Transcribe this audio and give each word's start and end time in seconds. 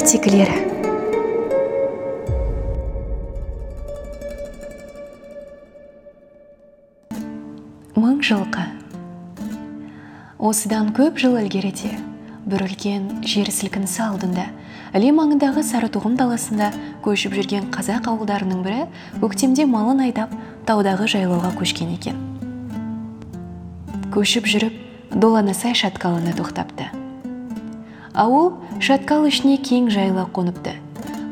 ертегілері 0.00 0.54
мың 8.00 8.20
жылқы. 8.24 8.62
Осыдан 10.40 10.94
көп 10.96 11.20
жыл 11.20 11.36
ілгеріде 11.42 11.90
бір 12.48 12.64
үлкен 12.64 13.10
жер 13.28 13.50
сілкінісі 13.52 14.00
алдында 14.06 14.46
іле 14.96 15.10
маңындағы 15.18 15.66
сарытоғым 15.68 16.16
даласында 16.16 16.70
көшіп 17.04 17.36
жүрген 17.36 17.68
қазақ 17.74 18.08
ауылдарының 18.14 18.64
бірі 18.64 18.86
көктемде 19.20 19.68
малын 19.68 20.00
айдап 20.06 20.32
таудағы 20.70 21.10
жайлауға 21.12 21.52
көшкен 21.60 21.92
екен. 21.98 22.24
Көшіп 24.16 24.48
жүріп 24.48 24.80
доланасай 25.12 25.76
шатқалына 25.76 26.32
тоқтапты. 26.40 26.88
Ауыл 28.14 28.52
шатқал 28.82 29.26
ішіне 29.28 29.56
кең 29.62 29.90
жайыла 29.92 30.26
қоныпты. 30.34 30.74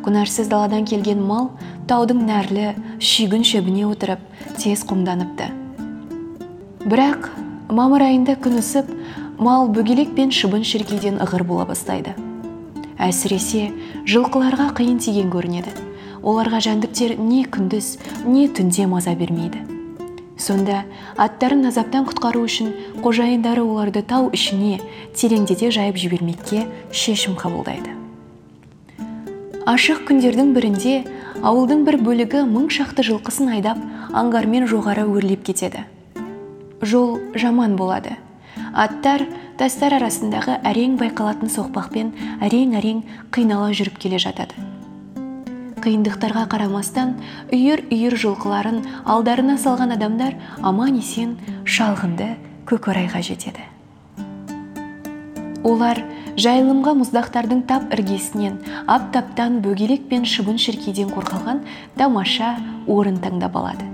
Күнәрсіз 0.05 0.49
даладан 0.51 0.87
келген 0.87 1.21
мал 1.25 1.51
таудың 1.91 2.23
нәрлі 2.29 2.75
шүйгін 3.03 3.45
шөбіне 3.45 3.87
отырып 3.89 4.23
тез 4.59 4.85
қомданыпты. 4.87 5.51
Бірақ 6.87 7.31
мамыр 7.69 8.07
айында 8.09 8.37
күн 8.41 8.61
ысып 8.63 8.91
мал 9.39 9.69
бөгелек 9.75 10.15
пен 10.17 10.31
шыбын 10.35 10.65
шіркейден 10.65 11.19
ығыр 11.25 11.45
бола 11.49 11.67
бастайды. 11.69 12.15
Әсіресе 12.99 13.69
жылқыларға 14.07 14.73
қиын 14.79 14.99
тиген 15.03 15.33
көрінеді. 15.35 15.75
Оларға 16.23 16.63
жәндіктер 16.67 17.19
не 17.19 17.45
күндіз 17.47 17.97
не 18.27 18.49
түнде 18.51 18.89
маза 18.91 19.15
бермейді. 19.15 19.78
Сонда 20.39 20.85
аттарын 21.19 21.67
азаптан 21.69 22.07
құтқару 22.09 22.45
үшін 22.47 22.71
қожайындары 23.03 23.65
оларды 23.67 24.03
тау 24.07 24.31
ішіне 24.33 24.79
тереңдете 25.19 25.73
жайып 25.75 25.99
жібермекке 25.99 26.67
шешім 26.93 27.35
қабылдайды. 27.39 27.95
Ашық 29.69 30.07
күндердің 30.09 30.55
бірінде 30.57 30.95
ауылдың 31.43 31.85
бір 31.89 31.99
бөлігі 32.07 32.45
мың 32.49 32.71
шақты 32.73 33.05
жылқысын 33.11 33.51
айдап 33.59 33.83
аңғармен 34.17 34.65
жоғары 34.71 35.05
өрлеп 35.11 35.45
кетеді. 35.45 35.85
Жол 36.81 37.19
жаман 37.35 37.77
болады. 37.77 38.17
Аттар 38.73 39.27
тастар 39.59 39.99
арасындағы 39.99 40.61
әрең 40.63 40.97
байқалатын 41.03 41.53
соқпақпен 41.53 42.15
әрең-әрең 42.47 43.05
қинала 43.35 43.75
жүріп 43.75 43.99
келе 43.99 44.23
жатады. 44.23 44.68
Қиындықтарға 45.85 46.45
қарамастан 46.53 47.15
үйір-үйір 47.55 48.17
жылқыларын 48.23 48.83
алдарына 49.09 49.57
салған 49.61 49.95
адамдар 49.97 50.37
аман 50.63 50.99
есен 50.99 51.37
шалғынды 51.65 52.35
көкорайға 52.69 53.23
жетеді. 53.25 53.65
Олар 55.67 56.01
жайылымға 56.39 56.95
мұздақтардың 57.01 57.65
тап 57.67 57.93
іргесінен 57.97 58.61
аптаптан 58.87 59.59
бөгелек 59.65 60.07
пен 60.11 60.27
шыбын 60.29 60.61
шіркейден 60.63 61.11
қорғалған 61.13 61.65
тамаша 61.99 62.55
орын 62.87 63.19
таңдап 63.25 63.59
алады. 63.59 63.89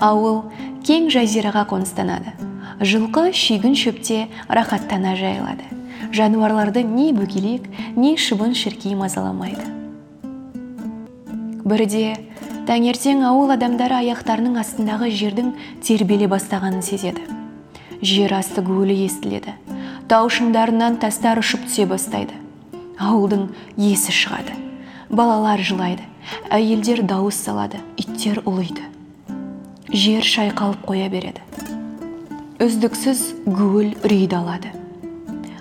Ауыл 0.00 0.44
кең 0.84 1.10
жазираға 1.12 1.66
қоныстанады. 1.72 2.36
Жылқы 2.80 3.30
шүйгін 3.36 3.76
шөпте 3.76 4.26
рахаттана 4.48 5.16
жайылады. 5.16 5.79
Жануарларды 6.12 6.82
не 6.82 7.12
бөгелек 7.12 7.68
не 7.96 8.16
шыбын 8.16 8.54
шіркей 8.54 8.96
мазаламайды. 8.98 9.66
Бірде 11.64 12.16
таңертең 12.68 13.24
ауыл 13.26 13.52
адамдары 13.54 14.00
аяқтарының 14.00 14.56
астындағы 14.62 15.10
жердің 15.14 15.52
тербеле 15.84 16.28
бастағанын 16.30 16.82
сезеді. 16.82 17.26
Жер 18.00 18.32
асты 18.38 18.64
гуілі 18.64 18.96
естіледі. 19.04 19.52
Тау 20.08 20.30
шыңдарынан 20.32 20.96
тастар 21.02 21.38
ұшып 21.42 21.66
түсе 21.68 21.84
бастайды. 21.90 22.34
Ауылдың 22.98 23.50
есі 23.76 24.14
шығады. 24.16 24.56
Балалар 25.10 25.60
жылайды. 25.60 26.06
Әйелдер 26.50 27.04
дауыс 27.04 27.36
салады. 27.36 27.82
Иттер 28.00 28.40
ұлиды. 28.48 28.88
Жер 29.92 30.24
шайқалып 30.24 30.84
қоя 30.88 31.08
береді. 31.12 31.44
Үздіксіз 32.60 33.24
гуіл 33.46 33.94
үрейді 34.00 34.40
алады. 34.40 34.79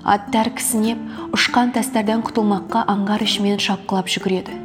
Аттар 0.10 0.50
кісінеп 0.58 0.98
ұшқан 1.38 1.70
тастардан 1.76 2.24
құтылмаққа 2.26 2.82
аңғар 2.90 3.22
ішімен 3.26 3.60
шапқылап 3.62 4.10
жүгіреді. 4.10 4.56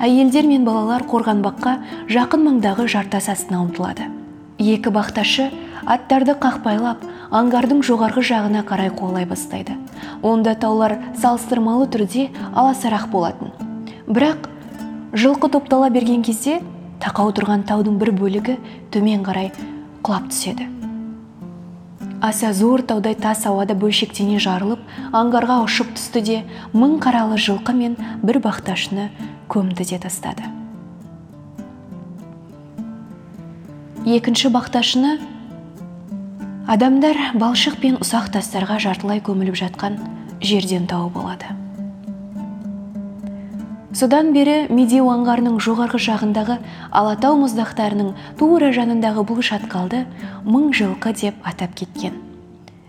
Әйелдер 0.00 0.46
мен 0.48 0.64
балалар 0.64 1.04
қорғанбаққа 1.04 1.74
жақын 2.08 2.46
маңдағы 2.46 2.86
жартас 2.88 3.28
астына 3.28 3.60
ұмтылады. 3.66 4.08
Екі 4.56 4.92
бақташы 4.96 5.50
аттарды 5.84 6.32
қақпайлап 6.40 7.04
аңғардың 7.28 7.84
жоғарғы 7.84 8.24
жағына 8.30 8.64
қарай 8.64 8.88
қуалай 8.96 9.28
бастайды. 9.28 9.76
Онда 10.22 10.56
таулар 10.56 10.96
салыстырмалы 11.20 11.90
түрде 11.92 12.30
аласарақ 12.54 13.08
болатын. 13.12 13.52
Бірақ 14.08 14.48
жылқы 15.12 15.52
топтала 15.52 15.92
берген 15.92 16.24
кезде 16.24 16.62
тақау 17.04 17.36
тұрған 17.36 17.68
таудың 17.68 18.00
бір 18.00 18.16
бөлігі 18.16 18.58
төмен 18.92 19.24
қарай 19.28 19.52
құлап 20.00 20.32
түседі. 20.32 20.79
Аса 22.20 22.52
зор 22.52 22.82
таудай 22.82 23.14
тас 23.16 23.46
ауада 23.48 23.74
бөлшектене 23.74 24.38
жарылып 24.42 24.80
аңғарға 25.16 25.60
ұшып 25.64 25.94
түсті 25.96 26.22
де 26.26 26.38
мың 26.76 26.98
қаралы 27.02 27.38
жылқы 27.40 27.72
мен 27.76 27.96
бір 28.22 28.40
бақташыны 28.44 29.08
көмді 29.48 29.86
де 29.88 29.98
тастады. 30.02 30.44
Екінші 34.04 34.52
бақташыны 34.52 35.16
адамдар 36.68 37.18
балшық 37.40 37.80
пен 37.80 37.96
ұсақ 38.04 38.30
тастарға 38.36 38.78
жартылай 38.84 39.24
көміліп 39.24 39.56
жатқан 39.64 39.98
жерден 40.44 40.86
тауып 40.88 41.16
алады. 41.20 41.56
Содан 43.96 44.30
бері 44.34 44.68
медеу 44.70 45.10
аңғарының 45.10 45.58
жоғарғы 45.62 46.00
жағындағы 46.06 46.58
алатау 46.94 47.38
мұздақтарының 47.42 48.12
тура 48.38 48.70
жанындағы 48.76 49.24
бұл 49.26 49.42
шатқалды 49.42 50.04
мың 50.46 50.70
жылқы 50.76 51.14
деп 51.24 51.42
атап 51.42 51.74
кеткен. 51.74 52.20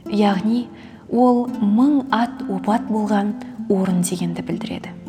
Яғни 0.06 0.68
ол 1.10 1.48
мың 1.62 2.06
ат 2.14 2.44
опат 2.50 2.86
болған 2.90 3.36
орын 3.70 4.02
дегенді 4.06 4.46
білдіреді. 4.46 5.01